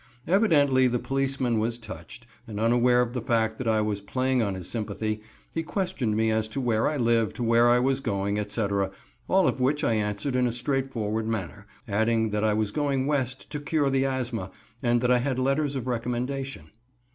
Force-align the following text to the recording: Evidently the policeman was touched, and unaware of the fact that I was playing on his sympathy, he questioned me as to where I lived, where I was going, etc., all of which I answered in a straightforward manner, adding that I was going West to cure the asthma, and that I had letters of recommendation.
Evidently 0.25 0.87
the 0.87 0.97
policeman 0.97 1.59
was 1.59 1.77
touched, 1.77 2.25
and 2.47 2.59
unaware 2.59 3.01
of 3.01 3.13
the 3.13 3.21
fact 3.21 3.59
that 3.59 3.67
I 3.67 3.81
was 3.81 4.01
playing 4.01 4.41
on 4.41 4.55
his 4.55 4.67
sympathy, 4.67 5.21
he 5.51 5.61
questioned 5.61 6.17
me 6.17 6.31
as 6.31 6.47
to 6.47 6.59
where 6.59 6.87
I 6.87 6.97
lived, 6.97 7.37
where 7.37 7.69
I 7.69 7.77
was 7.77 7.99
going, 7.99 8.39
etc., 8.39 8.89
all 9.27 9.47
of 9.47 9.59
which 9.59 9.83
I 9.83 9.93
answered 9.93 10.35
in 10.35 10.47
a 10.47 10.51
straightforward 10.51 11.27
manner, 11.27 11.67
adding 11.87 12.29
that 12.29 12.43
I 12.43 12.55
was 12.55 12.71
going 12.71 13.05
West 13.05 13.51
to 13.51 13.59
cure 13.59 13.91
the 13.91 14.05
asthma, 14.07 14.49
and 14.81 15.01
that 15.01 15.11
I 15.11 15.19
had 15.19 15.37
letters 15.37 15.75
of 15.75 15.85
recommendation. 15.85 16.71